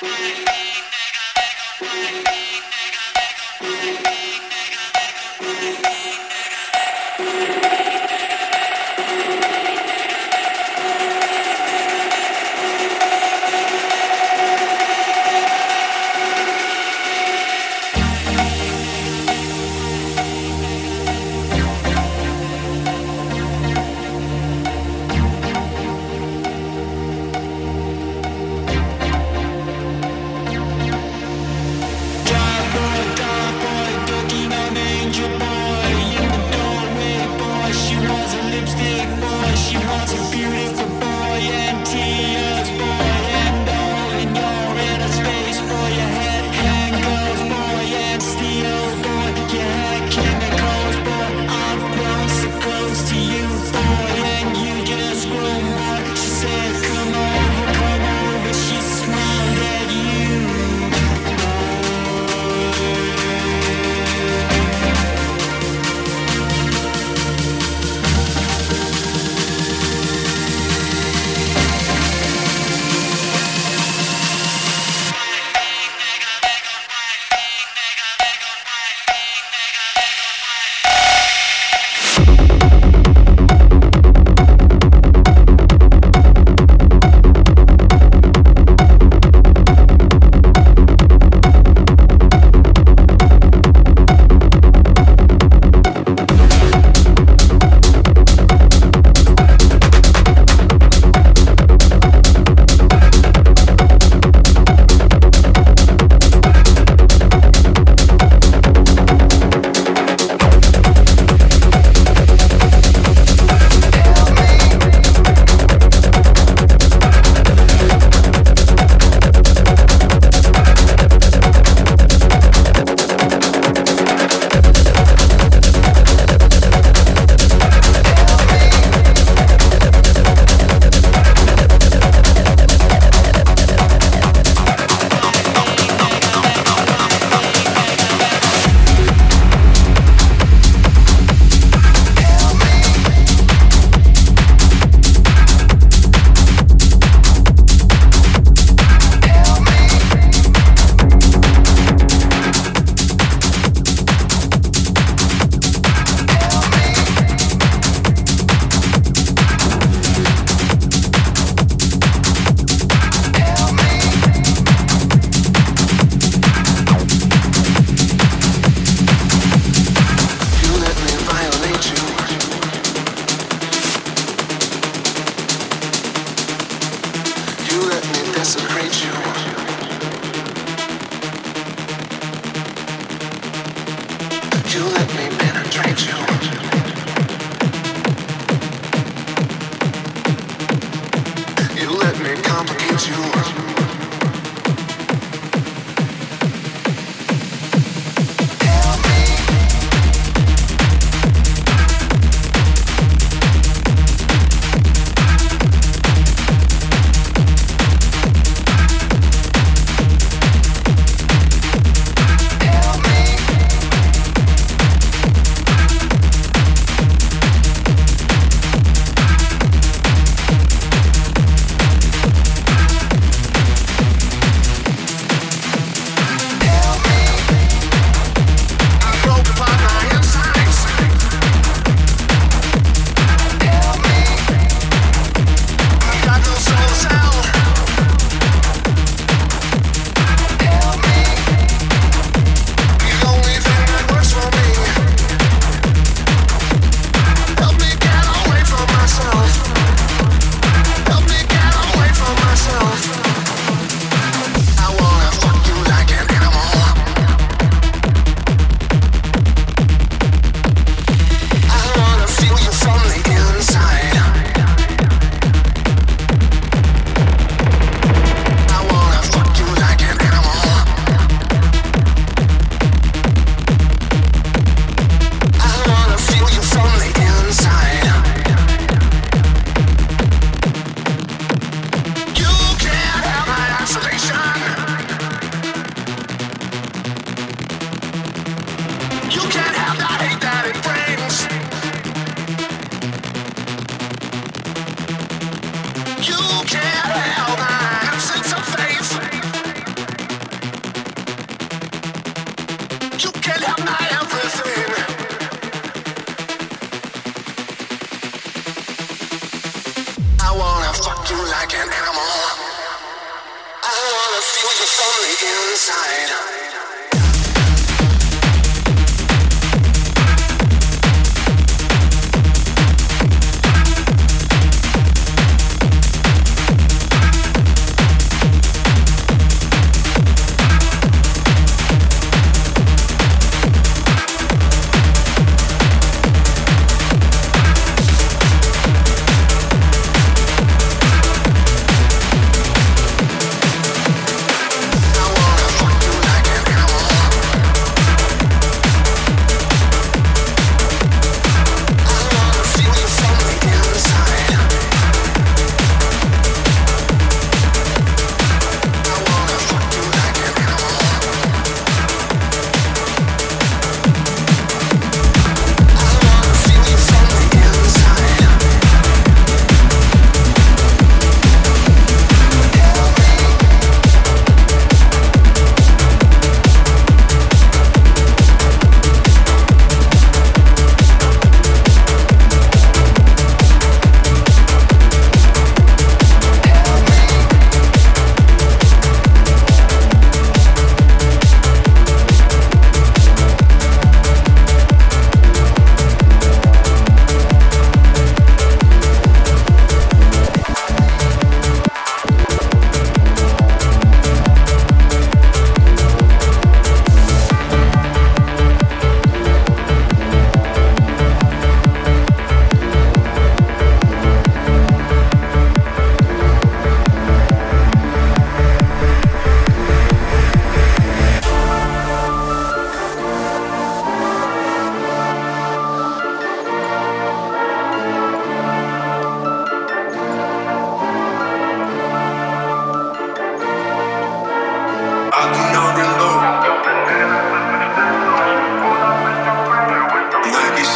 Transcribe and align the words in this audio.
Bye. 0.00 0.45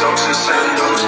socks 0.01 0.25
and 0.25 0.35
sandals. 0.35 1.01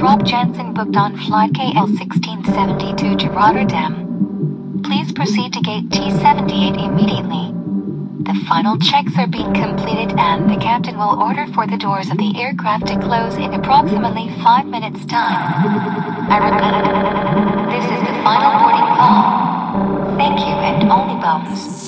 Rob 0.00 0.24
Jansen 0.24 0.74
booked 0.74 0.96
on 0.96 1.18
flight 1.18 1.52
KL1672 1.54 3.18
to 3.18 3.30
Rotterdam. 3.30 4.80
Please 4.84 5.10
proceed 5.12 5.52
to 5.52 5.60
gate 5.60 5.88
T78 5.88 6.78
immediately. 6.86 7.52
The 8.22 8.38
final 8.46 8.78
checks 8.78 9.12
are 9.18 9.26
being 9.26 9.52
completed 9.52 10.16
and 10.16 10.48
the 10.48 10.56
captain 10.62 10.96
will 10.98 11.20
order 11.20 11.48
for 11.52 11.66
the 11.66 11.76
doors 11.76 12.10
of 12.10 12.16
the 12.16 12.40
aircraft 12.40 12.86
to 12.86 13.00
close 13.00 13.34
in 13.34 13.52
approximately 13.52 14.30
five 14.40 14.66
minutes' 14.66 15.04
time. 15.06 15.66
I 16.30 16.38
repeat, 16.46 17.74
this 17.74 17.84
is 17.90 18.00
the 18.06 18.22
final 18.22 18.54
boarding 18.60 18.86
call. 18.94 20.16
Thank 20.16 20.38
you 20.38 20.54
and 20.62 20.92
only 20.92 21.20
bones. 21.20 21.87